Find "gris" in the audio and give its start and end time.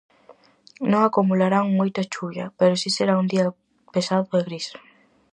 4.47-4.67